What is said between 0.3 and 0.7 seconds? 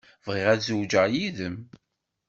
ad